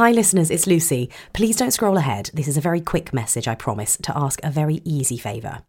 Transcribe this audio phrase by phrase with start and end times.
[0.00, 1.10] Hi, listeners, it's Lucy.
[1.34, 2.30] Please don't scroll ahead.
[2.32, 5.60] This is a very quick message, I promise, to ask a very easy favour.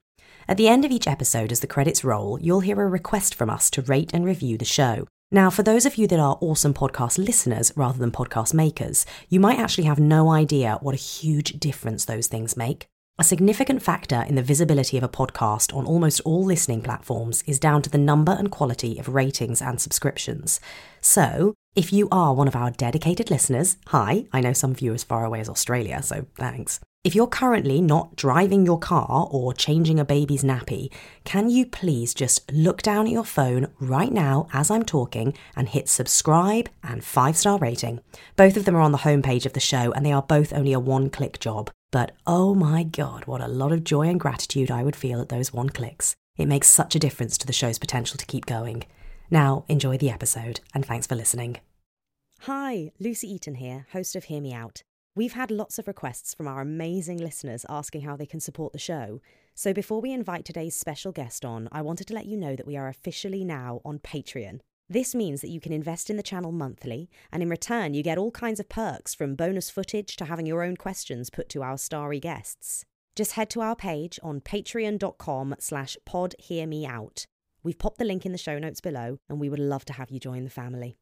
[0.48, 3.50] At the end of each episode, as the credits roll, you'll hear a request from
[3.50, 5.06] us to rate and review the show.
[5.32, 9.42] Now, for those of you that are awesome podcast listeners rather than podcast makers, you
[9.42, 12.88] might actually have no idea what a huge difference those things make.
[13.22, 17.60] A significant factor in the visibility of a podcast on almost all listening platforms is
[17.60, 20.60] down to the number and quality of ratings and subscriptions.
[21.02, 24.96] So, if you are one of our dedicated listeners, hi, I know some of you
[24.96, 26.80] as far away as Australia, so thanks.
[27.04, 30.92] If you're currently not driving your car or changing a baby's nappy,
[31.24, 35.70] can you please just look down at your phone right now as I'm talking and
[35.70, 38.00] hit subscribe and five star rating?
[38.36, 40.74] Both of them are on the homepage of the show and they are both only
[40.74, 41.70] a one click job.
[41.92, 45.30] But oh my god, what a lot of joy and gratitude I would feel at
[45.30, 46.16] those one clicks.
[46.38, 48.86] It makes such a difference to the show's potential to keep going.
[49.30, 51.58] Now, enjoy the episode and thanks for listening.
[52.42, 54.84] Hi, Lucy Eaton here, host of Hear Me Out.
[55.14, 58.80] We've had lots of requests from our amazing listeners asking how they can support the
[58.80, 59.20] show.
[59.54, 62.66] So before we invite today's special guest on, I wanted to let you know that
[62.66, 64.62] we are officially now on Patreon.
[64.92, 68.18] This means that you can invest in the channel monthly, and in return, you get
[68.18, 71.78] all kinds of perks from bonus footage to having your own questions put to our
[71.78, 72.84] starry guests.
[73.16, 77.24] Just head to our page on patreon.com slash podhearmeout.
[77.64, 80.12] We've popped the link in the show notes below, and we would love to have
[80.12, 80.98] you join the family.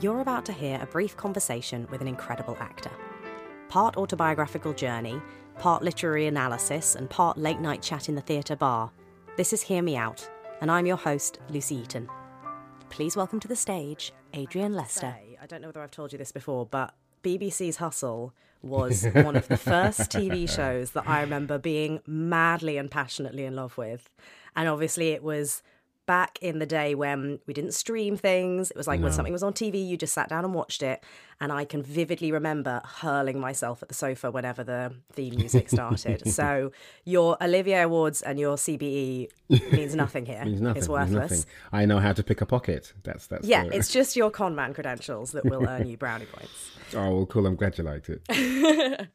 [0.00, 2.90] You're about to hear a brief conversation with an incredible actor.
[3.68, 5.20] Part autobiographical journey,
[5.58, 8.90] part literary analysis, and part late night chat in the theatre bar.
[9.36, 10.26] This is Hear Me Out,
[10.62, 12.08] and I'm your host, Lucy Eaton.
[12.88, 15.14] Please welcome to the stage Adrian Lester.
[15.38, 19.48] I don't know whether I've told you this before, but BBC's Hustle was one of
[19.48, 24.08] the first TV shows that I remember being madly and passionately in love with.
[24.56, 25.62] And obviously, it was
[26.10, 28.72] back in the day when we didn't stream things.
[28.72, 31.04] It was like when something was on TV, you just sat down and watched it.
[31.40, 36.26] And I can vividly remember hurling myself at the sofa whenever the theme music started.
[36.28, 36.72] so
[37.04, 39.28] your Olivier Awards and your CBE
[39.70, 40.44] means nothing here.
[40.50, 40.78] means nothing.
[40.78, 41.30] It's worthless.
[41.30, 41.44] nothing.
[41.72, 42.92] I know how to pick a pocket.
[43.04, 43.46] That's that's.
[43.46, 46.72] Yeah, the- it's just your con man credentials that will earn you brownie points.
[46.92, 47.46] Oh well, cool.
[47.46, 49.08] I'm glad you liked it.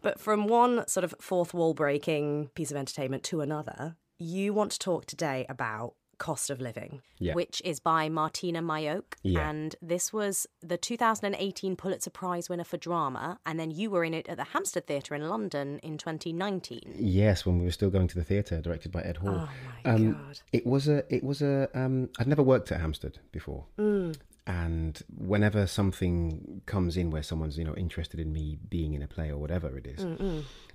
[0.00, 4.70] But from one sort of fourth wall breaking piece of entertainment to another, you want
[4.72, 7.34] to talk today about Cost of Living, Yeah.
[7.34, 9.14] which is by Martyna Majok.
[9.22, 9.48] Yeah.
[9.48, 13.38] And this was the 2018 Pulitzer Prize winner for drama.
[13.44, 16.94] And then you were in it at the Hampstead Theatre in London in 2019.
[16.98, 19.48] Yes, when we were still going to the theatre, directed by Ed Hall.
[19.48, 19.50] Oh
[19.84, 20.40] my um, God.
[20.52, 21.04] It was a.
[21.14, 21.68] It was a.
[21.74, 24.16] Um, I'd never worked at Hampstead before, Mm.
[24.46, 29.08] and whenever something comes in where someone's you know interested in me being in a
[29.08, 30.04] play or whatever it is,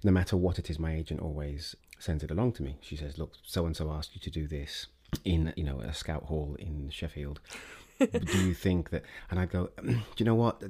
[0.03, 2.77] no matter what it is, my agent always sends it along to me.
[2.81, 4.87] She says, "Look, so and so asked you to do this
[5.25, 7.39] in you know a scout hall in Sheffield."
[8.07, 9.03] do you think that?
[9.29, 10.61] And I go, "Mm, do you know what?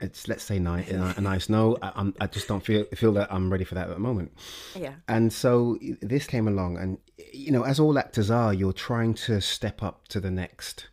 [0.00, 1.76] It's let's say nice, a nice no.
[1.82, 4.32] I, I just don't feel feel that I'm ready for that at the moment.
[4.74, 4.94] Yeah.
[5.06, 6.98] And so this came along, and
[7.32, 10.88] you know, as all actors are, you're trying to step up to the next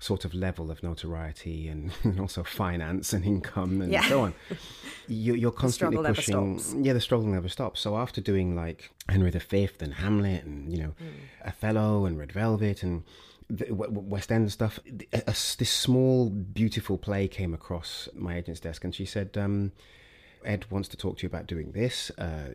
[0.00, 4.08] sort of level of notoriety and, and also finance and income and Yeah.
[4.08, 4.34] so on.
[5.08, 6.60] You, you're constantly pushing.
[6.84, 7.80] Yeah, the struggle never stops.
[7.80, 11.48] So after doing like Henry V and Hamlet and you know, Hmm.
[11.48, 13.02] Othello and Red Velvet and
[13.50, 14.78] the W- W- West End stuff,
[15.10, 19.36] this small beautiful play came across my agent's desk, and she said.
[19.36, 19.72] Um,
[20.44, 22.12] Ed wants to talk to you about doing this.
[22.16, 22.50] Uh,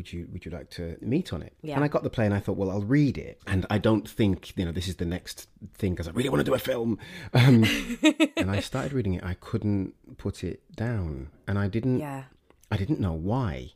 [0.00, 1.52] would you would you like to meet on it?
[1.60, 1.74] Yeah.
[1.74, 3.38] And I got the play, and I thought, well, I'll read it.
[3.46, 6.40] And I don't think you know this is the next thing because I really want
[6.40, 6.98] to do a film.
[7.34, 7.64] Um,
[8.38, 9.22] and I started reading it.
[9.22, 11.98] I couldn't put it down, and I didn't.
[11.98, 12.24] Yeah.
[12.70, 13.72] I didn't know why.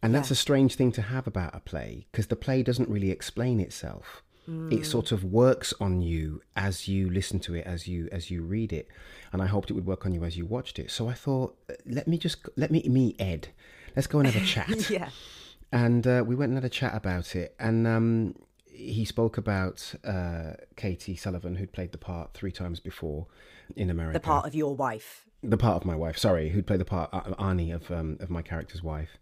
[0.00, 3.10] And that's a strange thing to have about a play because the play doesn't really
[3.10, 4.22] explain itself.
[4.70, 8.42] It sort of works on you as you listen to it, as you as you
[8.42, 8.88] read it,
[9.30, 10.90] and I hoped it would work on you as you watched it.
[10.90, 11.54] So I thought,
[11.84, 13.48] let me just let me meet Ed.
[13.94, 14.90] Let's go and have a chat.
[14.90, 15.10] Yeah.
[15.72, 18.34] And uh, we went and had a chat about it, and um,
[18.72, 23.26] he spoke about uh, Katy Sullivan, who'd played the part three times before
[23.76, 25.26] in America The part of your wife.
[25.42, 28.30] the part of my wife, sorry, who'd played the part uh, Ani of um, of
[28.30, 29.18] my character's wife,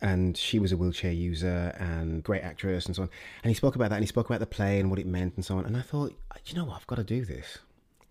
[0.00, 3.10] and she was a wheelchair user and great actress and so on.
[3.44, 5.36] And he spoke about that, and he spoke about the play and what it meant
[5.36, 5.64] and so on.
[5.64, 6.12] And I thought,
[6.46, 7.58] you know what, I've got to do this.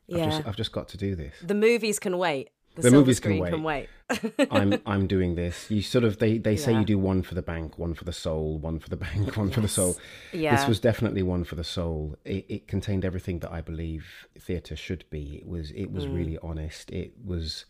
[0.09, 0.29] I've Yeah.
[0.29, 1.33] just, I've just got to do this.
[1.43, 2.49] The movies can wait.
[2.75, 3.51] The, The movies can wait.
[3.53, 3.89] can wait.
[4.51, 5.69] I'm I'm doing this.
[5.69, 6.79] You sort of they they say Yeah.
[6.79, 9.49] you do one for the bank, one for the soul, one for the bank, one
[9.51, 9.97] for the soul.
[10.33, 10.55] Yeah.
[10.55, 12.15] This was definitely one for the soul.
[12.25, 15.37] It, it contained everything that I believe theatre should be.
[15.41, 15.93] It was it Mm.
[15.93, 16.91] was really honest.
[16.91, 17.65] It was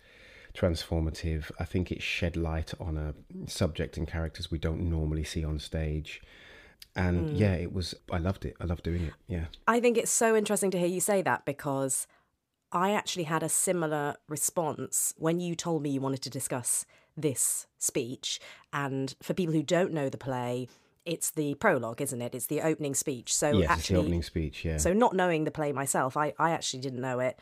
[0.53, 1.51] transformative.
[1.59, 3.13] I think it shed light on a
[3.49, 6.21] subject and characters we don't normally see on stage.
[6.95, 7.39] And Mm.
[7.39, 7.95] yeah, it was.
[8.11, 8.55] I loved it.
[8.59, 9.13] I loved doing it.
[9.27, 9.45] Yeah.
[9.67, 12.05] I think it's so interesting to hear you say that because
[12.71, 16.85] I actually had a similar response when you told me you wanted to discuss
[17.17, 18.39] this speech.
[18.71, 20.67] And for people who don't know the play,
[21.05, 22.35] it's the prologue, isn't it?
[22.35, 23.33] It's the opening speech.
[23.33, 24.65] So yes, actually, the opening speech.
[24.65, 24.77] Yeah.
[24.77, 27.37] so not knowing the play myself, I, I actually didn't know it.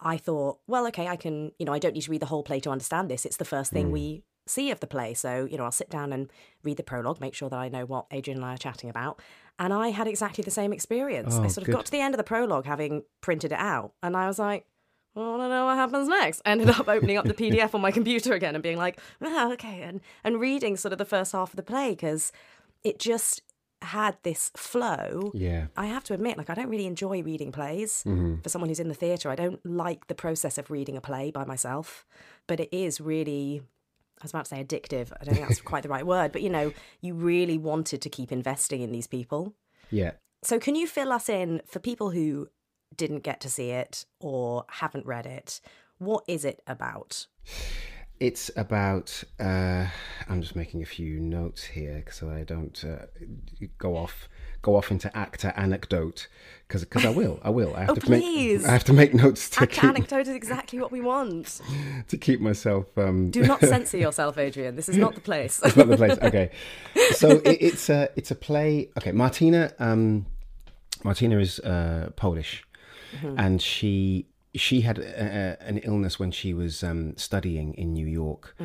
[0.00, 2.42] I thought, well, okay, I can, you know, I don't need to read the whole
[2.42, 3.24] play to understand this.
[3.24, 3.92] It's the first thing hmm.
[3.92, 5.14] we see of the play.
[5.14, 6.30] So, you know, I'll sit down and
[6.62, 9.20] read the prologue, make sure that I know what Adrian and I are chatting about.
[9.58, 11.34] And I had exactly the same experience.
[11.36, 11.72] I Oh, sort of good.
[11.72, 14.66] got to the end of the prologue having printed it out, and I was like,
[15.14, 16.42] well, I don't know what happens next.
[16.44, 19.52] I ended up opening up the PDF on my computer again and being like, oh,
[19.52, 22.32] okay, and, and reading sort of the first half of the play because
[22.82, 23.42] it just
[23.82, 25.66] had this flow yeah.
[25.76, 28.02] I have to admit, like, I don't really enjoy reading plays.
[28.06, 28.40] Mm-hmm.
[28.40, 31.30] For someone who's in the theatre, I don't like the process of reading a play
[31.30, 32.04] by myself.
[32.48, 33.60] But it is really,
[34.20, 35.12] I was about to say addictive.
[35.20, 36.32] I don't think that's quite the right word.
[36.32, 39.54] But, you know, you really wanted to keep investing in these people.
[39.90, 40.12] Yeah.
[40.42, 42.48] So, can you fill us in for people who
[42.96, 45.60] didn't get to see it or haven't read it?
[45.98, 47.26] What is it about?
[48.20, 49.24] It's about.
[49.40, 49.86] Uh,
[50.28, 53.06] I'm just making a few notes here so I don't uh,
[53.78, 54.28] go off
[54.64, 56.26] go off into actor anecdote
[56.66, 58.62] because because I will I will I have Oh, to please.
[58.62, 61.60] make I have to make notes to Actor keep anecdote is exactly what we want.
[62.08, 62.86] to keep myself.
[62.98, 64.74] Um, Do not censor yourself, Adrian.
[64.74, 65.60] This is not the place.
[65.64, 66.18] it's not the place.
[66.28, 66.50] Okay,
[67.12, 68.88] so it, it's a it's a play.
[68.98, 69.72] Okay, Martyna.
[69.78, 70.26] Um,
[71.04, 72.64] Martyna is uh, Polish,
[73.36, 74.26] and she
[74.56, 75.02] she had a,
[75.60, 78.56] a, an illness when she was um, studying in New York,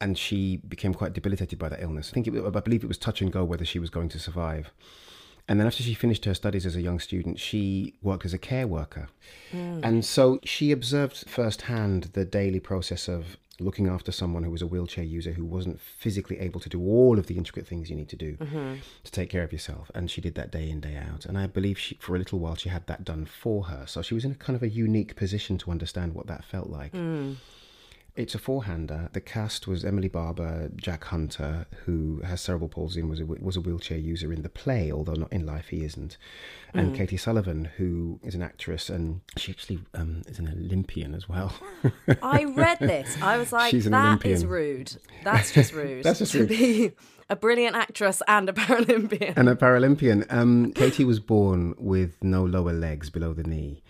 [0.00, 2.08] and she became quite debilitated by that illness.
[2.10, 4.18] I think it, I believe it was touch and go whether she was going to
[4.18, 4.72] survive.
[5.48, 8.38] And then after she finished her studies as a young student, she worked as a
[8.38, 9.08] care worker.
[9.50, 9.80] Hmm.
[9.82, 14.66] And so she observed firsthand the daily process of looking after someone who was a
[14.66, 18.08] wheelchair user who wasn't physically able to do all of the intricate things you need
[18.08, 18.74] to do mm-hmm.
[19.04, 19.90] to take care of yourself.
[19.94, 21.26] And she did that day in, day out.
[21.26, 23.84] And I believe she, for a little while she had that done for her.
[23.86, 26.70] So she was in a kind of a unique position to understand what that felt
[26.70, 26.92] like.
[26.92, 27.34] Hmm.
[28.14, 29.08] It's a four-hander.
[29.14, 33.56] The cast was Emily Barber, Jack Hunter, who has cerebral palsy and was a, was
[33.56, 36.18] a wheelchair user in the play, although not in life he isn't,
[36.74, 41.26] and Katy Sullivan, who is an actress and she actually um, is an Olympian as
[41.26, 41.54] well.
[42.20, 43.16] I read this.
[43.22, 44.48] I was like, She's that is Olympian.
[44.48, 44.96] rude.
[45.24, 46.04] That's just rude.
[46.04, 46.92] That's just to be
[47.30, 49.32] a brilliant actress and a Paralympian.
[49.38, 50.30] and a Paralympian.
[50.30, 53.82] Um, Katy was born with no lower legs below the knee.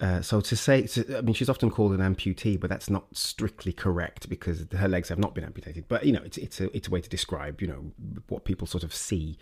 [0.00, 3.04] Uh, so to say, to, I mean, she's often called an amputee, but that's not
[3.12, 5.84] strictly correct because her legs have not been amputated.
[5.88, 7.92] But you know, it's it's a it's a way to describe you know
[8.28, 9.36] what people sort of see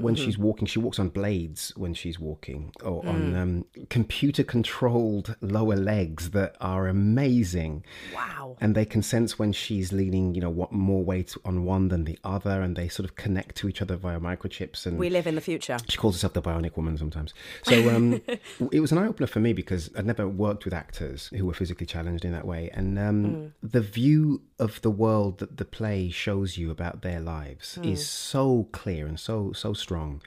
[0.00, 0.66] when she's walking.
[0.66, 6.56] She walks on blades when she's walking, or on um, computer controlled lower legs that
[6.60, 7.84] are amazing
[8.14, 8.56] Wow.
[8.60, 12.04] and they can sense when she's leaning, you know, what more weight on one than
[12.04, 14.86] the other, and they sort of connect to each other via microchips.
[14.86, 15.78] And We live in the future.
[15.88, 17.34] she calls herself the bionic woman sometimes.
[17.64, 18.20] So um,
[18.70, 21.54] it was an eye opener for me because I'd never worked with actors who were
[21.54, 23.46] physically challenged in that way, and um, hmm.
[23.62, 27.84] the view of the world that the play shows you about their lives hmm.
[27.84, 30.20] is so clear and so so strong.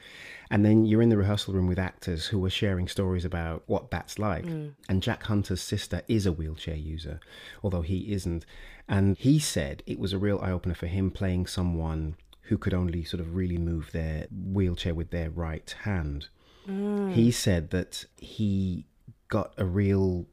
[0.49, 3.89] And then you're in the rehearsal room with actors who are sharing stories about what
[3.89, 4.45] that's like.
[4.45, 4.69] Hmm.
[4.87, 7.19] And Jack Hunter's sister is a wheelchair user,
[7.63, 8.45] although he isn't.
[8.87, 12.15] And he said it was a real eye opener for him playing someone
[12.47, 16.27] who could only sort of really move their wheelchair with their right hand.
[16.65, 18.85] He said that he
[19.33, 20.25] got a real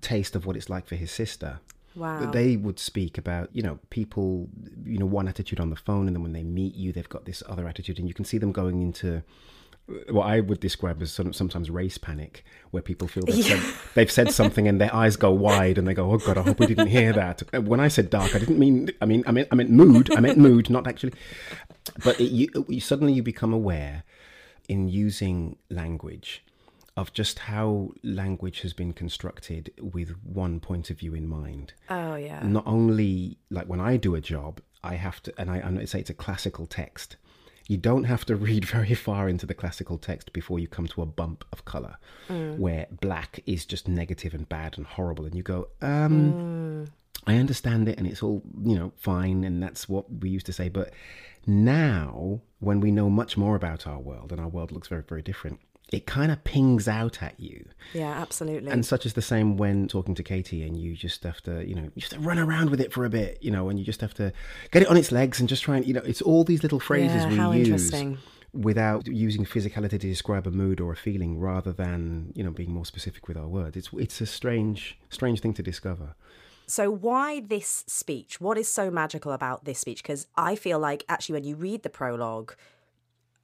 [0.00, 1.58] taste of what it's like for his sister.
[1.96, 2.30] Wow.
[2.30, 4.48] They would speak about, you know, people,
[4.84, 7.24] you know, one attitude on the phone, and then when they meet you, they've got
[7.24, 9.22] this other attitude, and you can see them going into
[10.10, 13.62] what I would describe as sort of sometimes race panic, where people feel they've, said,
[13.94, 16.60] they've said something and their eyes go wide and they go, "Oh God, I hope
[16.60, 18.90] we didn't hear that." Uh, When I said dark, I didn't mean.
[19.00, 20.14] I mean, I meant I meant mood.
[20.16, 21.14] I meant mood, not actually.
[22.04, 24.02] But it, you, you suddenly you become aware
[24.68, 26.44] in using language
[26.96, 32.16] of just how language has been constructed with one point of view in mind oh,
[32.16, 32.40] yeah.
[32.42, 36.00] not only like when I do a job, I have to, and I, I say
[36.00, 37.16] it's a classical text.
[37.68, 41.02] You don't have to read very far into the classical text before you come to
[41.02, 41.96] a bump of color
[42.56, 46.86] where black is just negative and bad and horrible, and you go, um,
[47.26, 50.52] I understand it, and it's all you know fine, and that's what we used to
[50.52, 50.68] say.
[50.68, 50.92] But
[51.46, 55.22] now, when we know much more about our world, and our world looks very, very
[55.22, 55.58] different,
[55.92, 57.64] it kind of pings out at you.
[57.94, 58.70] Yeah, absolutely.
[58.72, 61.74] And such is the same when talking to Katy, and you just have to, you
[61.76, 63.78] know, you just have to run around with it for a bit, you know, and
[63.78, 64.32] you just have to
[64.72, 66.80] get it on its legs and just try and, you know, it's all these little
[66.80, 68.18] phrases Yeah, we how use interesting.
[68.52, 72.72] without using physicality to describe a mood or a feeling, rather than, you know, being
[72.72, 73.76] more specific with our words.
[73.76, 76.16] It's it's a strange, strange thing to discover.
[76.66, 78.40] So, why this speech?
[78.40, 80.02] What is so magical about this speech?
[80.02, 82.54] Because I feel like actually, when you read the prologue,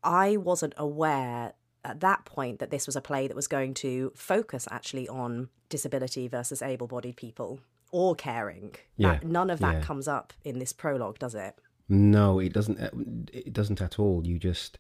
[0.03, 1.53] I wasn't aware
[1.85, 5.49] at that point that this was a play that was going to focus actually on
[5.69, 7.61] disability versus able bodied people
[7.91, 8.75] or caring.
[8.97, 9.81] Yeah, That- none of that yeah.
[9.83, 11.55] comes up in this prologue, does it?
[11.89, 12.79] No, it doesn't.
[12.81, 12.91] uh,
[13.33, 14.27] It doesn't at all.
[14.27, 14.79] You just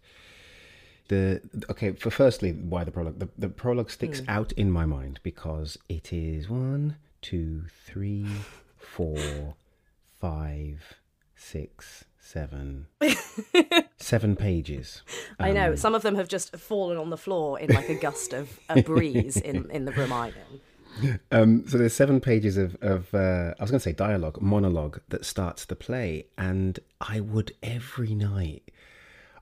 [1.08, 1.92] the okay.
[1.92, 3.18] For firstly, why the prologue?
[3.18, 8.26] The, the prologue sticks out in my mind because it is one, two, three,
[8.78, 9.56] four,
[10.20, 10.94] five,
[11.36, 12.86] six, seven,
[14.02, 15.02] seven pages.
[15.38, 15.70] I know.
[15.70, 18.60] Um, Some of them have just fallen on the floor in like a gust of
[18.68, 21.20] a breeze in, in the room I'm in.
[21.30, 25.00] Um, so there's seven pages of, of uh, I was going to say dialogue, monologue
[25.08, 28.70] that starts the play, and I would every night,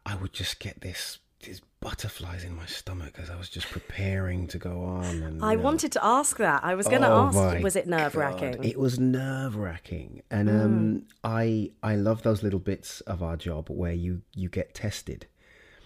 [0.07, 4.47] I would just get this these butterflies in my stomach as I was just preparing
[4.49, 5.23] to go on.
[5.23, 6.63] And I know, wanted to ask that.
[6.63, 8.63] I was going to oh ask, was it nerve wracking?
[8.65, 10.63] It was nerve wracking, and Hmm.
[10.63, 15.27] um, I I love those little bits of our job where you you get tested.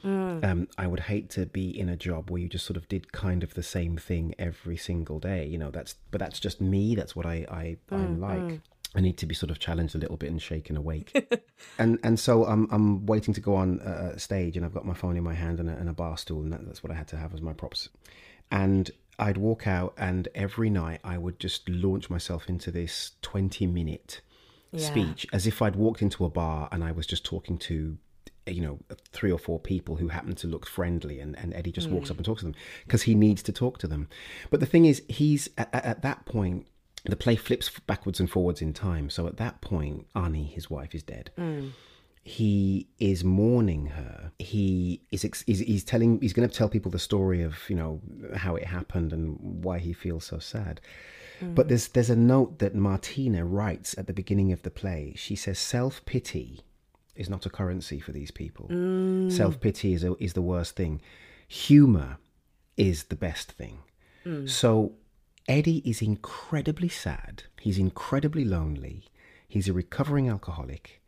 [0.02, 0.40] Hmm.
[0.42, 3.12] Um, I would hate to be in a job where you just sort of did
[3.12, 5.46] kind of the same thing every single day.
[5.46, 6.94] You know, that's but that's just me.
[6.94, 8.60] That's what I I, I Hmm, like.
[8.96, 11.10] I need to be sort of challenged a little bit and shaken awake.
[11.78, 14.94] and and so I'm I'm waiting to go on uh, stage, and I've got my
[14.94, 16.94] phone in my hand and a, and a bar stool, and that, that's what I
[16.94, 17.88] had to have as my props.
[18.50, 23.66] And I'd walk out, and every night I would just launch myself into this 20
[23.66, 24.20] minute
[24.72, 24.86] Yeah.
[24.88, 27.96] speech as if I'd walked into a bar and I was just talking to
[28.46, 28.78] you know
[29.12, 32.16] three or four people who happen to look friendly and, and eddie just walks up
[32.18, 34.06] and talks to them because he needs to talk to them
[34.50, 36.66] but the thing is he's at, at- at that point
[37.04, 40.94] the play flips backwards and forwards in time so at that point Ani his wife
[40.94, 41.70] is dead mm.
[42.22, 44.32] he is mourning her.
[44.38, 47.76] He is ex- he's, he's telling he's going to tell people the story of you
[47.76, 48.00] know
[48.34, 50.80] how it happened and why he feels so sad.
[51.40, 51.54] Mm.
[51.54, 55.12] But there's there's a note that Martyna writes at the beginning of the play.
[55.16, 56.62] She says self pity
[57.14, 58.68] is not a currency for these people.
[58.70, 59.30] Mm.
[59.30, 61.02] Self pity is a, is the worst thing.
[61.46, 62.16] Humor
[62.76, 63.78] is the best thing.
[64.48, 64.94] So
[65.48, 67.44] Eddie is incredibly sad.
[67.60, 69.04] He's incredibly lonely.
[69.46, 71.00] He's a recovering alcoholic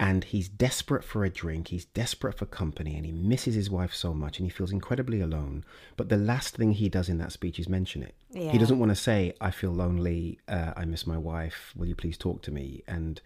[0.00, 3.92] and he's desperate for a drink, he's desperate for company, and he misses his wife
[3.92, 5.64] so much, and he feels incredibly alone.
[5.96, 8.14] But the last thing he does in that speech is mention it.
[8.30, 8.52] Yeah.
[8.52, 11.96] He doesn't want to say, I feel lonely, uh, I miss my wife, will you
[11.96, 13.20] please talk to me and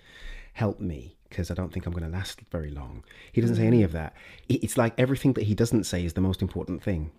[0.55, 1.17] help me?
[1.29, 3.05] Because I don't think I'm going to last very long.
[3.33, 4.15] He doesn't say any of that.
[4.49, 7.11] It's like everything that he doesn't say is the most important thing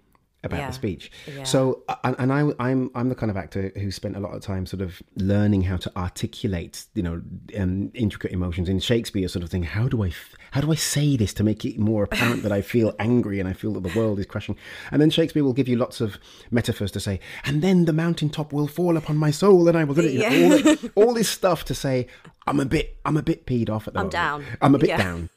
[0.43, 0.67] about Yeah.
[0.67, 1.11] the speech.
[1.27, 1.43] Yeah.
[1.43, 4.41] So, and, and I, I'm I'm the kind of actor who spent a lot of
[4.41, 7.21] time sort of learning how to articulate, you know,
[7.57, 8.69] um, intricate emotions.
[8.69, 9.63] In Shakespeare, sort of thing.
[9.63, 12.51] How do I f- how do I say this to make it more apparent that
[12.51, 14.57] I feel angry and I feel that the world is crashing?
[14.91, 16.17] And then Shakespeare will give you lots of
[16.51, 19.99] metaphors to say, and then the mountaintop will fall upon my soul, and I will.
[20.03, 20.57] You know,
[20.95, 22.07] all, all this stuff to say.
[22.45, 24.11] I'm a bit I'm a bit peed off at the I'm moment.
[24.13, 24.45] down.
[24.61, 24.97] I'm a bit Yeah.
[24.97, 25.29] down.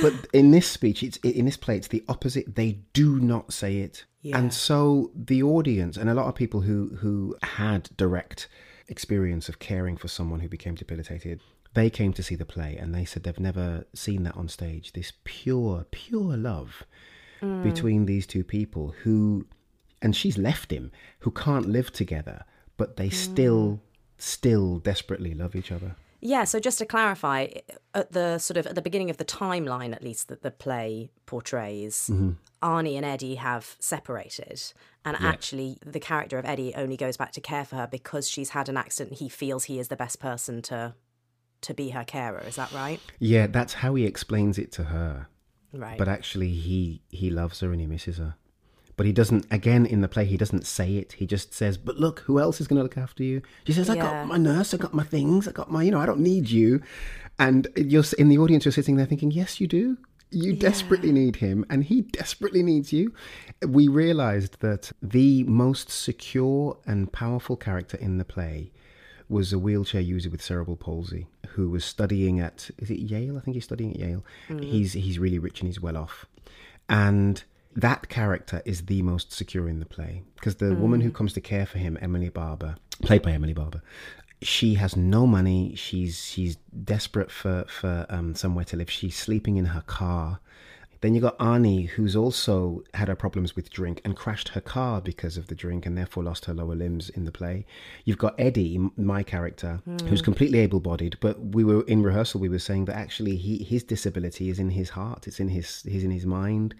[0.00, 2.54] But in this speech, it's in this play, it's the opposite.
[2.56, 4.38] They do not say it, Yeah.
[4.38, 8.48] and so the audience and a lot of people who who had direct
[8.88, 11.40] experience of caring for someone who became debilitated,
[11.74, 14.92] they came to see the play and they said they've never seen that on stage.
[14.92, 16.84] This pure, pure love
[17.40, 17.62] mm.
[17.62, 19.46] between these two people who,
[20.00, 22.44] and she's left him, who can't live together,
[22.76, 23.14] but they mm.
[23.14, 23.80] still,
[24.18, 25.96] still desperately love each other.
[26.24, 27.48] Yeah, so just to clarify,
[27.94, 31.10] at the sort of at the beginning of the timeline, at least that the play
[31.26, 32.30] portrays, mm-hmm.
[32.62, 34.62] Ani and Eddie have separated,
[35.04, 38.50] and actually the character of Eddie only goes back to care for her because she's
[38.50, 39.18] had an accident.
[39.18, 40.94] He feels he is the best person to
[41.62, 42.42] to be her carer.
[42.46, 43.00] Is that right?
[43.18, 45.26] Yeah, that's how he explains it to her.
[45.72, 45.98] Right.
[45.98, 48.36] But actually, he he loves her and he misses her.
[48.96, 49.46] But he doesn't.
[49.50, 51.12] Again, in the play, he doesn't say it.
[51.12, 53.88] He just says, "But look, who else is going to look after you?" She says,
[53.88, 54.02] "I Yeah.
[54.02, 54.74] got my nurse.
[54.74, 55.48] I got my things.
[55.48, 55.82] I got my.
[55.82, 56.80] You know, I don't need you."
[57.38, 58.64] And you're in the audience.
[58.64, 59.96] You're sitting there thinking, "Yes, you do.
[60.30, 63.12] You desperately need him, and he desperately needs you."
[63.66, 68.72] We realised that the most secure and powerful character in the play
[69.28, 73.38] was a wheelchair user with cerebral palsy who was studying at is it Yale?
[73.38, 74.24] I think he's studying at Yale.
[74.48, 74.64] Mm.
[74.64, 76.26] He's he's really rich and he's well off.
[76.88, 77.42] And
[77.74, 81.40] that character is the most secure in the play because the woman who comes to
[81.40, 83.82] care for him, Emily Barber, played by Emily Barber,
[84.42, 85.74] she has no money.
[85.74, 88.90] She's she's desperate for for um, somewhere to live.
[88.90, 90.40] She's sleeping in her car.
[91.00, 95.00] Then you got Ani, who's also had her problems with drink and crashed her car
[95.00, 97.66] because of the drink and therefore lost her lower limbs in the play.
[98.04, 100.00] You've got Eddie, my character, mm.
[100.02, 102.40] who's completely able-bodied, but we were in rehearsal.
[102.40, 105.26] We were saying that actually he, his disability is in his heart.
[105.26, 106.76] It's in his he's in his mind.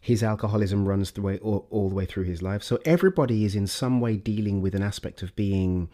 [0.00, 2.62] His alcoholism runs the way all, all the way through his life.
[2.62, 5.88] So everybody is in some way dealing with an aspect of being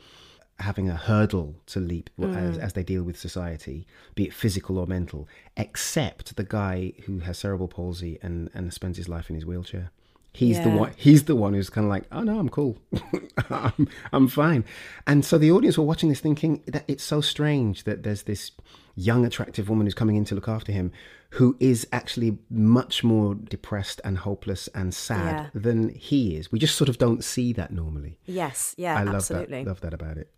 [0.60, 2.36] having a hurdle to leap mm.
[2.36, 7.18] as, as, they deal with society, be it physical or mental, except the guy who
[7.20, 9.90] has cerebral palsy and, and spends his life in his wheelchair.
[10.32, 10.64] He's yeah.
[10.64, 10.92] the one.
[10.96, 12.78] He's the one who's kind of like, oh no, I'm cool,
[13.50, 14.64] I'm, I'm fine.
[15.06, 18.50] And so the audience were watching this, thinking that it's so strange that there's this
[18.96, 20.90] young, attractive woman who's coming in to look after him,
[21.34, 25.60] who is actually much more depressed and hopeless and sad yeah.
[25.60, 26.52] than he is.
[26.52, 28.18] We just sort of don't see that normally.
[28.24, 29.64] Yes, yeah, I love absolutely.
[29.64, 30.32] That, love that about it.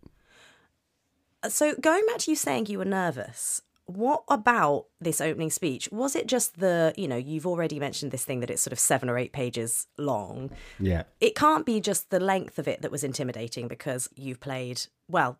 [1.43, 5.87] Uh, so going back to you saying you were nervous, what about this opening speech?
[5.91, 8.79] Was it just the, you know, you've already mentioned this thing that it's sort of
[8.79, 10.49] seven or eight pages long.
[10.79, 11.03] Yeah.
[11.21, 15.37] It can't be just the length of it that was intimidating because you've played, well,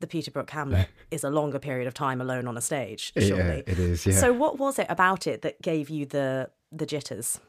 [0.00, 3.62] the Peter Brook Hamlet is a longer period of time alone on a stage, surely.
[3.66, 4.14] Yeah, it is, yeah.
[4.14, 7.40] So what was it about it that gave you the the jitters?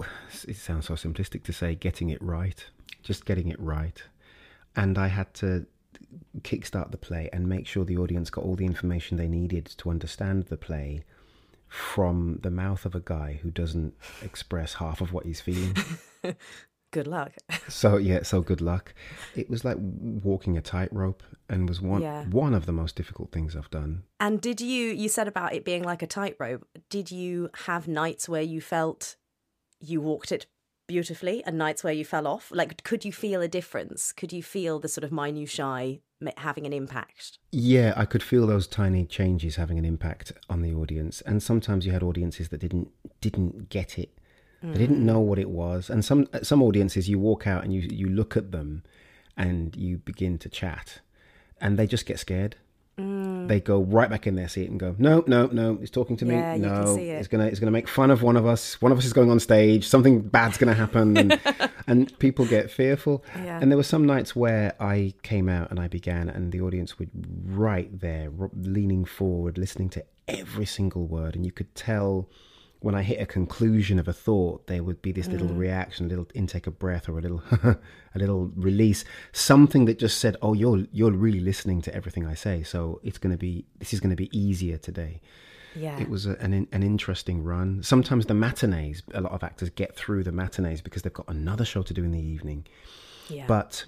[0.46, 2.66] It sounds so simplistic to say getting it right,
[3.02, 4.02] just getting it right.
[4.76, 5.66] And I had to
[6.40, 9.90] kickstart the play and make sure the audience got all the information they needed to
[9.90, 11.04] understand the play
[11.68, 15.76] from the mouth of a guy who doesn't express half of what he's feeling.
[16.94, 17.32] good luck.
[17.68, 18.94] so yeah, so good luck.
[19.34, 22.24] It was like walking a tightrope and was one yeah.
[22.26, 24.04] one of the most difficult things I've done.
[24.20, 28.28] And did you you said about it being like a tightrope, did you have nights
[28.28, 29.16] where you felt
[29.80, 30.46] you walked it
[30.86, 32.50] beautifully and nights where you fell off?
[32.54, 34.12] Like, could you feel a difference?
[34.12, 35.98] Could you feel the sort of minutiae
[36.36, 37.38] having an impact?
[37.50, 41.22] Yeah, I could feel those tiny changes having an impact on the audience.
[41.22, 42.88] And sometimes you had audiences that didn't
[43.20, 44.16] didn't get it.
[44.64, 44.72] Mm.
[44.72, 45.90] They didn't know what it was.
[45.90, 48.82] And some some audiences, you walk out and you you look at them,
[49.36, 51.00] and you begin to chat,
[51.60, 52.56] and they just get scared
[52.98, 53.48] Mm.
[53.48, 56.24] They go right back in their seat and go, no, no, no, he's talking to
[56.24, 56.36] me.
[56.36, 57.02] Yeah, no, it.
[57.02, 58.80] it's gonna, it's gonna make fun of one of us.
[58.80, 59.86] One of us is going on stage.
[59.86, 61.40] Something bad's gonna happen, and,
[61.88, 63.24] and people get fearful.
[63.36, 63.58] Yeah.
[63.60, 66.98] And there were some nights where I came out and I began, and the audience
[66.98, 67.10] would
[67.46, 72.28] right there, leaning forward, listening to every single word, and you could tell
[72.84, 75.56] when I hit a conclusion of a thought, there would be this little mm.
[75.56, 77.78] reaction, a little intake of breath, or a little, a
[78.14, 82.62] little release, something that just said, "Oh, you're you're really listening to everything I say,
[82.62, 85.22] so it's going to be this is going to be easier today."
[85.74, 85.98] Yeah.
[85.98, 87.82] It was a, an an interesting run.
[87.82, 91.64] Sometimes the matinees, a lot of actors get through the matinees because they've got another
[91.64, 92.66] show to do in the evening.
[93.30, 93.46] Yeah.
[93.46, 93.86] But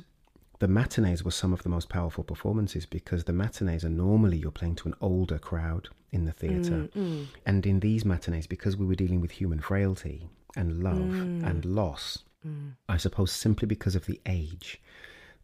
[0.58, 4.50] the matinees were some of the most powerful performances because the matinees are normally you're
[4.50, 6.88] playing to an older crowd in the theatre.
[6.88, 7.26] Mm, mm.
[7.44, 11.46] And in these matinees, because we were dealing with human frailty and love mm.
[11.46, 12.72] and loss, mm.
[12.88, 14.80] I suppose simply because of the age,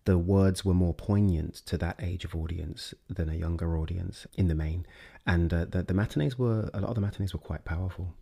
[0.05, 4.49] the words were more poignant to that age of audience than a younger audience in
[4.49, 4.87] the main.
[5.27, 8.15] And uh, the, the matinees were, a lot of the matinees were quite powerful.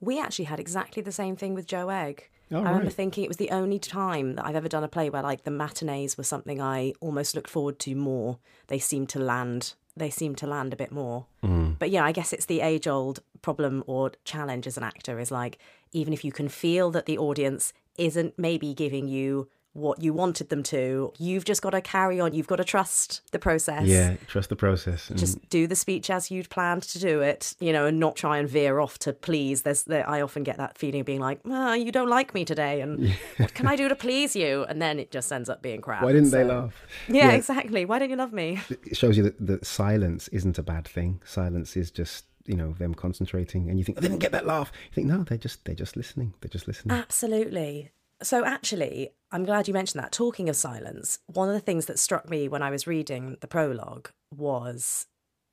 [0.00, 2.28] We actually had exactly the same thing with Joe Egg.
[2.50, 2.70] Oh, I right.
[2.70, 5.44] remember thinking it was the only time that I've ever done a play where like
[5.44, 8.38] the matinees were something I almost looked forward to more.
[8.68, 11.26] They seemed to land they seemed to land a bit more.
[11.42, 11.76] Mm.
[11.78, 15.30] But yeah, I guess it's the age old problem or challenge as an actor is
[15.30, 15.58] like
[15.92, 20.48] even if you can feel that the audience isn't maybe giving you what you wanted
[20.48, 21.12] them to.
[21.18, 22.34] You've just got to carry on.
[22.34, 23.86] You've got to trust the process.
[23.86, 25.08] Yeah, trust the process.
[25.08, 25.18] And...
[25.18, 28.38] Just do the speech as you'd planned to do it, you know, and not try
[28.38, 29.62] and veer off to please.
[29.62, 32.44] There's, there, I often get that feeling of being like, oh, you don't like me
[32.44, 33.14] today, and yeah.
[33.38, 34.64] what can I do to please you?
[34.68, 36.02] And then it just ends up being crap.
[36.02, 36.38] Why didn't so...
[36.38, 36.74] they laugh?
[37.08, 37.84] Yeah, yeah, exactly.
[37.84, 38.60] Why don't you love me?
[38.68, 41.20] It shows you that, that silence isn't a bad thing.
[41.24, 44.72] Silence is just you know them concentrating and you think i didn't get that laugh
[44.88, 49.44] you think no they're just they're just listening they're just listening absolutely so, actually, I'm
[49.44, 50.12] glad you mentioned that.
[50.12, 53.46] Talking of silence, one of the things that struck me when I was reading the
[53.46, 55.06] prologue was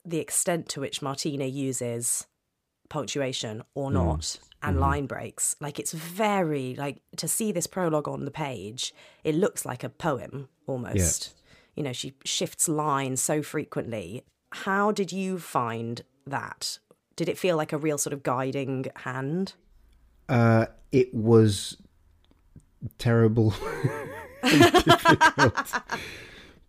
[0.06, 2.28] the extent to which Martyna uses
[2.90, 3.94] punctuation or mm.
[3.94, 4.40] not mm.
[4.64, 5.56] and mm line breaks.
[5.60, 9.90] Like, it's very, like, to see this prologue on the page, it looks like a
[9.90, 11.34] poem almost.
[11.34, 11.42] Yeah.
[11.76, 14.24] You know, she shifts lines so frequently.
[14.54, 16.80] How did you find that?
[17.18, 19.54] Did it feel like a real sort of guiding hand?
[20.30, 21.78] Uh, it was
[22.98, 23.54] terrible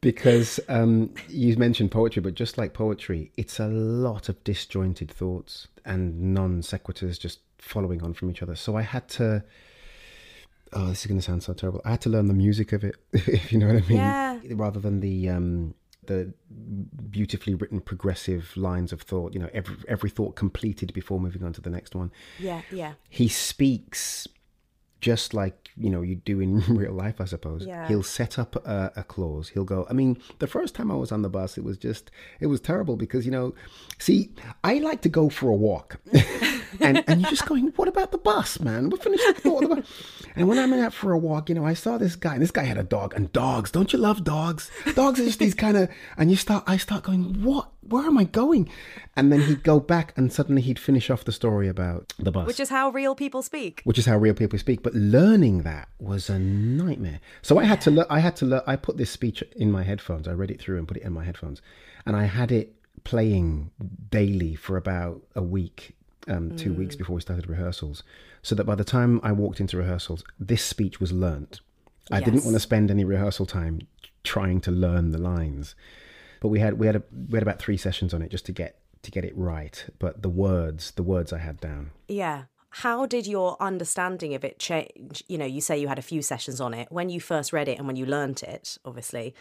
[0.01, 5.69] because um, you mentioned poetry, but just like poetry, it's a lot of disjointed thoughts
[5.85, 8.55] and non sequiturs just following on from each other.
[8.55, 9.45] So I had to.
[10.73, 11.81] Oh, this is going to sound so terrible.
[11.85, 14.39] I had to learn the music of it, if you know what I mean, yeah.
[14.51, 15.75] rather than the um,
[16.07, 16.33] the
[17.11, 19.33] beautifully written progressive lines of thought.
[19.33, 22.11] You know, every every thought completed before moving on to the next one.
[22.39, 22.95] Yeah, yeah.
[23.09, 24.27] He speaks
[25.01, 27.67] just like you know you do in real life, I suppose.
[27.67, 27.87] Yeah.
[27.89, 29.51] He'll set up a, a clause.
[29.51, 29.87] He'll go.
[29.91, 32.61] I mean, the first time I was on the bus, it was just it was
[32.61, 33.55] terrible because you know,
[33.99, 34.31] see,
[34.65, 36.01] I like to go for a walk,
[36.81, 38.91] and and you're just going, what about the bus, man?
[38.91, 40.03] We finished the bus.
[40.35, 42.51] And when I'm out for a walk, you know, I saw this guy, and this
[42.51, 43.71] guy had a dog, and dogs.
[43.71, 44.71] Don't you love dogs?
[44.95, 47.71] Dogs are just these kind of, and you start, I start going, what?
[47.81, 48.69] Where am I going?
[49.15, 52.47] And then he'd go back, and suddenly he'd finish off the story about the bus
[52.47, 53.81] Which is how real people speak.
[53.85, 54.83] which is how real people speak.
[54.83, 57.21] But learning that was a nightmare.
[57.43, 58.07] So I had to learn.
[58.11, 58.63] I had to learn.
[58.67, 60.27] I put this speech in my headphones.
[60.29, 61.63] I read it through and put it in my headphones,
[62.05, 63.71] and I had it playing
[64.11, 65.97] daily for about a week,
[66.29, 68.03] um, two weeks before we started rehearsals.
[68.43, 71.61] So that by the time I walked into rehearsals, this speech was learnt.
[72.11, 73.81] I didn't want to spend any rehearsal time
[74.23, 75.75] trying to learn the lines,
[76.41, 78.53] but we had we had a, we had about three sessions on it just to
[78.53, 79.85] get to get it right.
[79.99, 81.91] But the words, the words I had down.
[82.09, 82.45] Yeah.
[82.71, 85.25] How did your understanding of it change?
[85.29, 86.89] You know, you say you had a few sessions on it.
[86.91, 89.35] When you first read it and when you learnt it, obviously,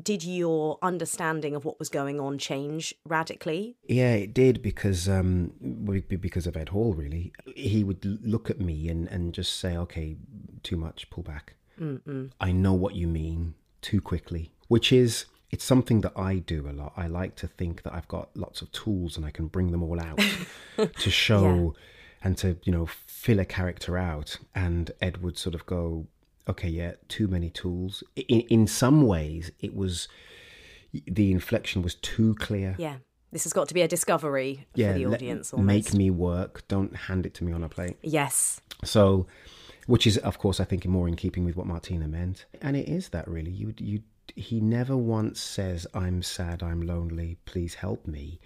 [0.00, 3.76] did your understanding of what was going on change radically?
[3.88, 5.52] Yeah, it did because um,
[5.84, 6.94] be- be- because of Ed Hall.
[6.94, 10.16] Really, he would look at me and, and just say, "Okay,
[10.62, 11.10] too much.
[11.10, 11.54] Pull back.
[12.40, 13.54] I know what you mean.
[13.80, 16.94] Too quickly." Which is it's something that I do a lot.
[16.96, 19.82] I like to think that I've got lots of tools and I can bring them
[19.82, 20.18] all out
[20.98, 21.74] to show
[22.24, 24.38] and to you know fill a character out.
[24.54, 26.06] And Ed would sort of go,
[26.48, 30.08] "Okay, yeah, too many tools." In in some ways, it was
[31.06, 32.96] the inflection was too clear Yeah.
[33.30, 36.68] This has got to be a discovery for the let- audience make me work.
[36.68, 37.96] Don't hand it to me on a plate.
[38.02, 38.60] yes.
[38.84, 39.26] So,
[39.86, 42.88] which is, of course, I think more in keeping with what Martyna meant, and it
[42.88, 43.50] is that really.
[43.50, 44.02] You, you,
[44.36, 48.38] he never once says, "I'm sad, I'm lonely, please help me,"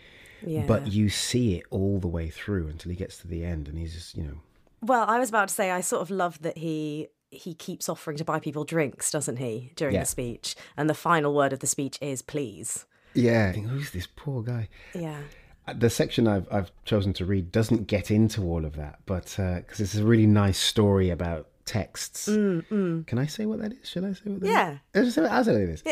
[0.46, 0.66] Yeah.
[0.68, 3.76] but you see it all the way through until he gets to the end, and
[3.78, 4.38] he's just, you know,
[4.82, 8.16] Well, I was about to say I sort of love that he he keeps offering
[8.18, 10.00] to buy people drinks, doesn't he, during Yeah.
[10.02, 10.54] the speech?
[10.76, 12.86] And the final word of the speech is please.
[13.14, 14.68] yeah, who's this poor guy?
[14.94, 15.20] Yeah.
[15.66, 19.38] Uh, the section I've I've chosen to read doesn't get into all of that, but
[19.40, 22.28] uh, because it's a really nice story about texts.
[22.28, 23.06] Mm, mm.
[23.08, 23.88] Can I say what that is?
[23.88, 24.52] Should I say what that is?
[24.52, 24.78] Yeah.
[24.94, 25.82] I'll say what- I'll say what it is.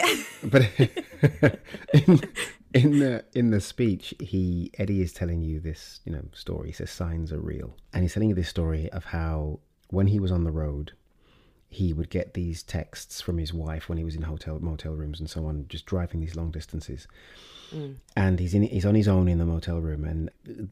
[0.44, 0.62] But
[1.92, 2.20] in,
[2.74, 6.68] in the in the speech, he Eddie is telling you this, you know, story.
[6.68, 10.20] He says signs are real, and he's telling you this story of how when he
[10.20, 10.92] was on the road,
[11.74, 15.18] he would get these texts from his wife when he was in hotel motel rooms
[15.18, 17.08] and so on, just driving these long distances.
[17.72, 17.96] Mm.
[18.16, 20.30] And he's in he's on his own in the motel room, and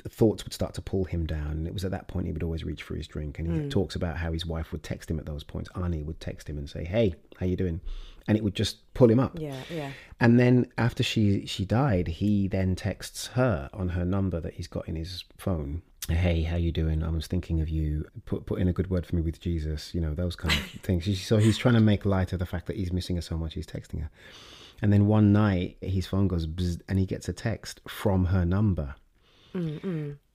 [0.08, 1.50] thoughts would start to pull him down.
[1.50, 3.38] And it was at that point he would always reach for his drink.
[3.38, 3.70] And he mm.
[3.70, 5.68] talks about how his wife would text him at those points.
[5.74, 7.80] Ani would text him and say, "Hey, how you doing?"
[8.28, 9.36] And it would just pull him up.
[9.40, 9.90] Yeah, yeah.
[10.20, 14.68] And then after she she died, he then texts her on her number that he's
[14.68, 15.82] got in his phone.
[16.08, 17.02] Hey, how you doing?
[17.04, 18.04] I was thinking of you.
[18.26, 19.94] Put put in a good word for me with Jesus.
[19.94, 21.20] You know those kind of things.
[21.22, 23.54] So he's trying to make light of the fact that he's missing her so much.
[23.54, 24.10] He's texting her,
[24.82, 28.44] and then one night his phone goes bzz, and he gets a text from her
[28.44, 28.96] number.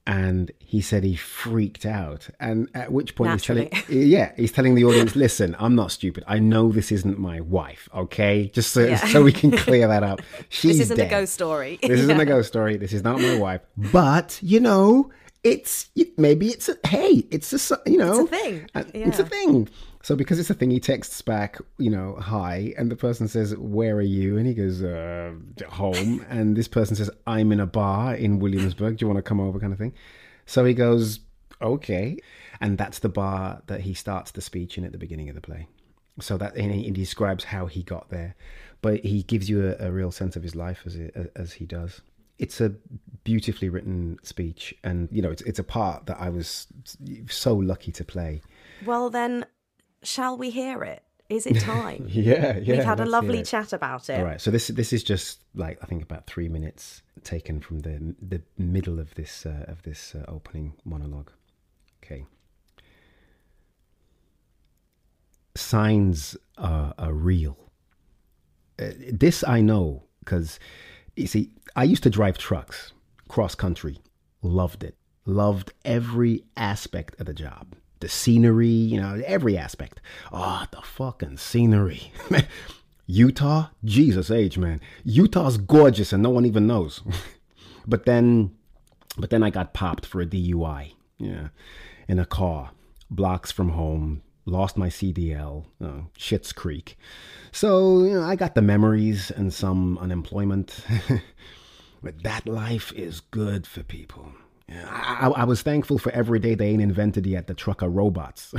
[0.10, 4.76] And he said he freaked out, and at which point he's telling, yeah, he's telling
[4.76, 6.24] the audience, "Listen, I'm not stupid.
[6.28, 7.90] I know this isn't my wife.
[7.94, 8.96] Okay, just so, Yeah.
[9.08, 10.22] so we can clear that up.
[10.50, 11.08] She's This isn't dead.
[11.08, 11.78] a ghost story.
[11.82, 12.78] This isn't a ghost story.
[12.78, 13.60] This is not my wife.
[13.76, 15.12] But you know,
[15.44, 18.70] it's maybe it's a hey, it's a you know, It's a thing.
[18.76, 19.70] Uh, It's a thing.
[20.04, 23.56] So because it's a thing, he texts back, you know, hi, and the person says,
[23.58, 25.34] "Where are you?" And he goes, uh,
[25.70, 28.98] "Home." And this person says, "I'm in a bar in Williamsburg.
[28.98, 29.94] Do you want to come over?" Kind of thing.
[30.46, 31.20] So he goes,
[31.62, 32.18] "Okay,"
[32.62, 35.42] and that's the bar that he starts the speech in at the beginning of the
[35.42, 35.68] play.
[36.20, 38.36] So that and he, he describes how he got there,
[38.82, 41.66] but he gives you a, a real sense of his life as it, as he
[41.66, 42.02] does.
[42.40, 42.70] It's a
[43.24, 46.68] beautifully written speech, and you know, it's it's a part that I was
[47.30, 48.42] so lucky to play.
[48.86, 49.46] Well, then,
[50.04, 51.04] shall we hear it?
[51.30, 52.06] Is it time?
[52.10, 52.76] Yeah, yeah.
[52.76, 54.20] We've had a lovely chat about it.
[54.20, 57.80] All right, so this this is just like I think about three minutes taken from
[57.80, 61.32] the the middle of this uh, of this uh, opening monologue.
[62.04, 62.26] Okay.
[65.56, 67.58] Signs are, are real.
[68.80, 70.60] Uh, this I know because
[71.18, 72.94] you see, I used to drive trucks
[73.28, 74.00] cross country.
[74.42, 74.96] Loved it.
[75.26, 77.76] Loved every aspect of the job.
[78.00, 80.00] The scenery, you know, every aspect.
[80.32, 82.12] Oh, the fucking scenery.
[83.08, 84.80] Utah, Jesus age, man.
[85.04, 87.02] Utah's gorgeous and no one even knows.
[87.88, 88.56] but then
[89.18, 90.94] but then I got popped for a DUI.
[91.18, 91.48] Yeah.
[92.08, 92.72] In a car,
[93.10, 96.98] blocks from home, lost my CDL, uh, Shits Creek.
[97.52, 100.84] So, you know, I got the memories and some unemployment.
[102.02, 104.32] but that life is good for people.
[104.70, 108.54] I, I, was thankful for every day they ain't invented yet the trucker robots.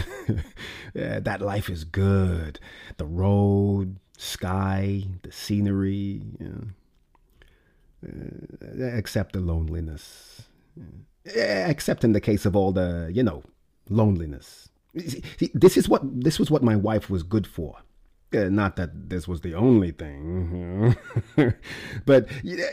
[0.95, 2.59] yeah, that life is good.
[2.97, 6.65] The road, sky, the scenery, uh,
[8.81, 10.45] except the loneliness.
[11.27, 13.43] Yeah, except in the case of all the, you know,
[13.91, 14.68] loneliness.
[15.01, 17.77] See, this is what this was what my wife was good for.
[18.35, 20.95] Uh, not that this was the only thing,
[22.05, 22.29] but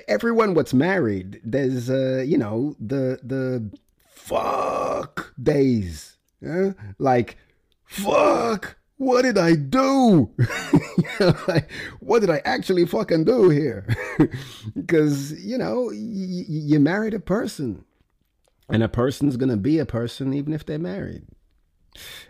[0.07, 3.69] everyone what's married, there's uh, you know the the
[4.13, 6.71] fuck days, yeah?
[6.99, 7.37] like
[7.85, 8.75] fuck.
[8.97, 10.31] What did I do?
[11.47, 13.85] like, what did I actually fucking do here?
[14.73, 17.83] Because you know y- you married a person,
[18.69, 21.23] and a person's gonna be a person even if they're married.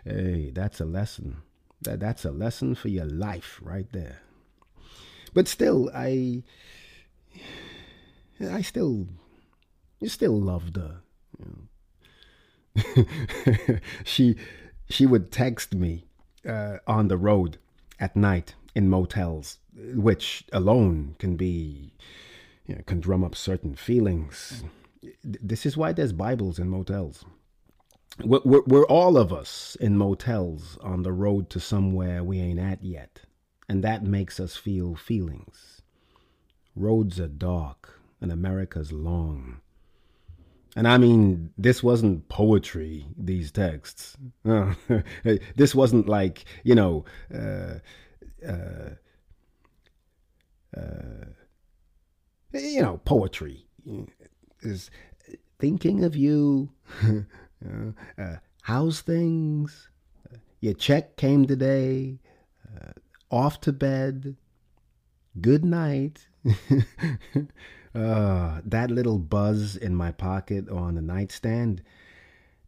[0.04, 1.38] Hey, that's a lesson.
[1.82, 4.20] That that's a lesson for your life right there.
[5.34, 6.42] But still, I
[8.40, 9.08] I still
[10.00, 11.00] you still loved her.
[11.38, 11.68] You
[12.76, 13.06] know.
[14.04, 14.36] she
[14.88, 16.06] she would text me
[16.48, 17.58] uh, on the road
[17.98, 21.92] at night in motels, which alone can be
[22.66, 24.64] you know, can drum up certain feelings.
[25.22, 27.24] This is why there's Bibles in motels
[28.24, 32.82] we're, we're, all of us in motels on the road to somewhere we ain't at
[32.82, 33.22] yet.
[33.68, 35.82] And that makes us feel feelings.
[36.74, 39.60] Roads are dark and America's long.
[40.76, 44.16] And I mean, this wasn't poetry, these texts.
[45.56, 47.78] This wasn't like, you know, uh,
[48.46, 48.90] uh,
[50.76, 51.24] uh
[52.52, 53.66] you know, poetry.
[54.60, 54.90] Is
[55.58, 56.70] thinking of you
[57.64, 59.88] Uh, uh, how's things?
[60.32, 62.18] Uh, your check came today.
[62.74, 62.92] Uh,
[63.30, 64.36] off to bed.
[65.40, 66.26] Good night.
[67.94, 71.82] That little buzz in my pocket or on the nightstand,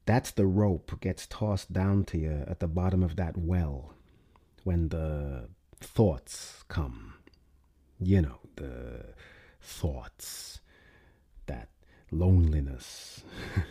[0.07, 3.95] that's the rope gets tossed down to you at the bottom of that well
[4.65, 5.49] when the
[5.81, 7.15] thoughts come.
[8.01, 9.07] You know, the
[9.61, 10.61] thoughts,
[11.47, 11.69] that
[12.11, 13.23] loneliness.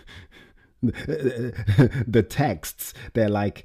[0.81, 3.63] the texts, they're like,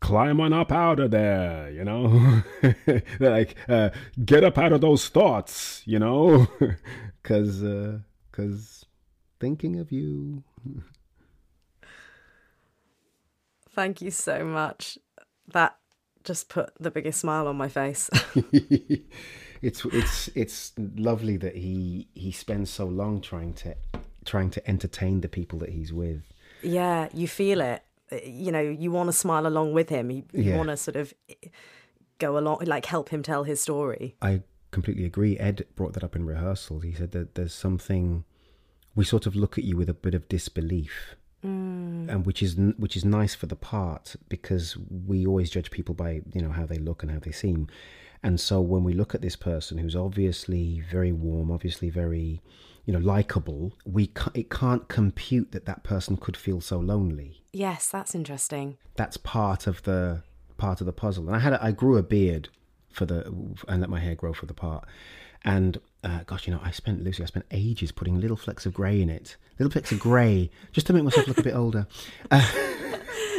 [0.00, 2.42] climb on up out of there, you know?
[2.86, 3.90] they're like, uh,
[4.24, 6.46] get up out of those thoughts, you know?
[7.22, 8.00] Because, uh,
[9.40, 10.42] thinking of you.
[13.70, 14.98] Thank you so much.
[15.54, 15.78] That
[16.22, 18.10] just put the biggest smile on my face.
[19.62, 23.74] it's it's it's lovely that he he spends so long trying to
[24.26, 26.33] trying to entertain the people that he's with
[26.64, 27.82] yeah, you feel it.
[28.12, 30.10] Uh, you know, you want to smile along with him.
[30.10, 30.56] You, you yeah.
[30.56, 31.14] want to sort of
[32.18, 34.16] go along, like help him tell his story.
[34.20, 35.38] I completely agree.
[35.38, 36.80] Ed brought that up in rehearsal.
[36.80, 38.24] He said that there's something
[38.94, 41.16] we sort of look at you with a bit of disbelief.
[41.44, 42.08] Mm.
[42.08, 46.22] And which is which is nice for the part because we always judge people by
[46.32, 47.68] you know how they look and how they seem,
[48.22, 52.40] and so when we look at this person who's obviously very warm, obviously very
[52.84, 57.42] you know likable we ca- it can't compute that that person could feel so lonely.
[57.52, 58.78] Yes that's interesting.
[58.96, 60.22] That's part of the
[60.56, 61.26] part of the puzzle.
[61.26, 62.48] And i had a, i grew a beard
[62.90, 63.24] for the
[63.68, 64.86] and let my hair grow for the part.
[65.44, 68.74] And uh, gosh you know i spent lucy i spent ages putting little flecks of
[68.74, 69.36] grey in it.
[69.58, 71.86] Little flecks of grey just to make myself look a bit older.
[72.30, 72.50] Uh,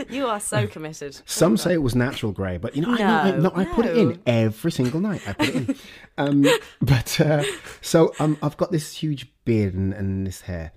[0.10, 1.20] you are so committed.
[1.26, 3.86] Some say it was natural grey, but you know, no, I, no, no, I put
[3.86, 5.22] it in every single night.
[5.28, 5.76] I put it in.
[6.18, 6.48] um,
[6.82, 7.44] but uh,
[7.82, 10.72] so um, I've got this huge beard and, and this hair,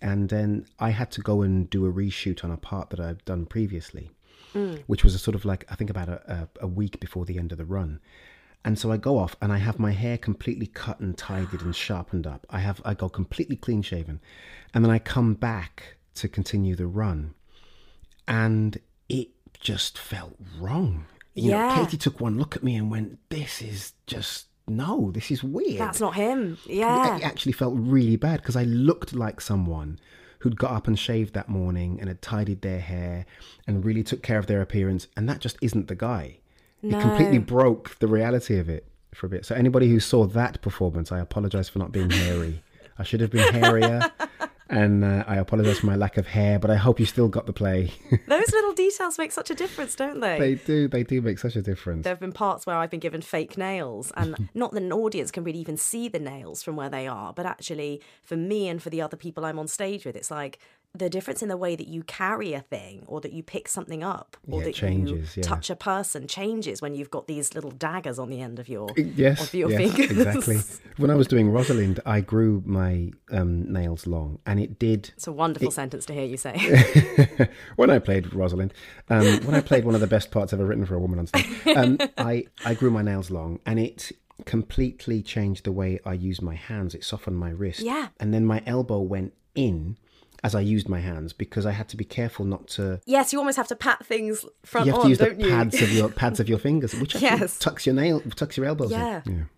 [0.00, 3.24] and then I had to go and do a reshoot on a part that I've
[3.24, 4.10] done previously,
[4.54, 4.82] mm.
[4.86, 7.38] which was a sort of like I think about a, a, a week before the
[7.38, 8.00] end of the run.
[8.64, 11.74] And so I go off and I have my hair completely cut and tidied and
[11.76, 12.46] sharpened up.
[12.50, 14.20] I have I go completely clean shaven.
[14.72, 17.34] And then I come back to continue the run
[18.26, 19.28] and it
[19.60, 21.06] just felt wrong.
[21.34, 21.76] You yeah.
[21.76, 25.42] know, Katy took one look at me and went, "This is just no, this is
[25.42, 26.58] weird." That's not him.
[26.66, 29.98] Yeah, it actually felt really bad because I looked like someone
[30.40, 33.24] who'd got up and shaved that morning and had tidied their hair
[33.66, 36.38] and really took care of their appearance, and that just isn't the guy.
[36.82, 36.98] No.
[36.98, 39.46] It completely broke the reality of it for a bit.
[39.46, 42.62] So anybody who saw that performance, I apologize for not being hairy.
[42.98, 44.10] I should have been hairier.
[44.68, 47.46] and uh, I apologize for my lack of hair, but I hope you still got
[47.46, 47.92] the play.
[48.26, 50.38] Those little details make such a difference, don't they?
[50.38, 50.88] They do.
[50.88, 52.04] They do make such a difference.
[52.04, 55.30] There have been parts where I've been given fake nails, and not that an audience
[55.30, 58.82] can really even see the nails from where they are, but actually, for me and
[58.82, 60.58] for the other people I'm on stage with, it's like
[60.94, 64.02] the difference in the way that you carry a thing or that you pick something
[64.04, 65.48] up or Yeah, that changes, you yeah.
[65.48, 68.90] touch a person changes when you've got these little daggers on the end of your
[68.96, 70.10] Yes, of your yes, fingers.
[70.10, 70.58] exactly.
[70.98, 75.12] When I was doing Rosalind, I grew my um, nails long, and it did.
[75.16, 76.58] It's a wonderful sentence to hear you say.
[77.76, 78.74] when I played Rosalind,
[79.08, 81.26] um, when I played one of the best parts ever written for a woman on
[81.26, 84.12] stage, um, I I grew my nails long, and it
[84.44, 86.94] completely changed the way I use my hands.
[86.94, 88.08] It softened my wrist, Yeah.
[88.20, 89.96] and then my elbow went in
[90.44, 93.00] as I used my hands because I had to be careful not to.
[93.06, 95.48] yes, you almost have to pat things front You have on, to use the you?
[95.50, 97.58] pads of your pads of your fingers, which Yes.
[97.58, 99.22] tucks your nail, tucks your elbows Yeah.
[99.26, 99.48] in.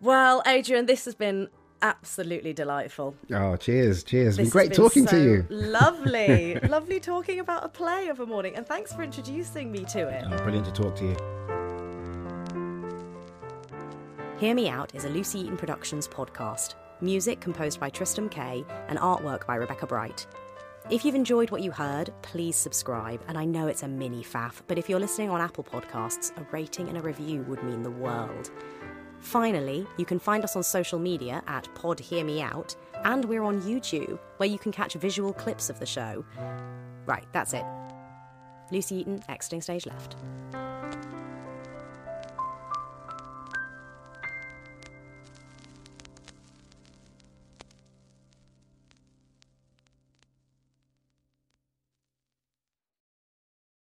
[0.00, 1.48] Well, Adrian, this has been
[1.80, 3.14] absolutely delightful.
[3.32, 4.36] Oh, cheers, cheers!
[4.36, 5.46] This been great been talking so to you.
[5.48, 10.00] Lovely, lovely talking about a play of a morning, and thanks for introducing me to
[10.08, 10.24] it.
[10.30, 11.16] Oh, brilliant to talk to you.
[14.38, 16.74] Hear Me Out is a Lucy Eaton Productions podcast.
[17.02, 20.24] Music composed by Tristram Kay and artwork by Rebecca Bright.
[20.88, 23.20] If you've enjoyed what you heard, please subscribe.
[23.26, 26.46] And I know it's a mini faff, but if you're listening on Apple Podcasts, a
[26.52, 28.52] rating and a review would mean the world.
[29.18, 33.42] Finally, you can find us on social media at Pod Hear Me Out, and we're
[33.42, 36.24] on YouTube, where you can catch visual clips of the show.
[37.04, 37.64] Right, that's it.
[38.70, 40.16] Lucy Eaton, exiting stage left.